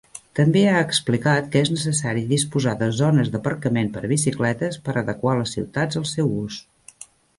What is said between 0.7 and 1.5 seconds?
explicat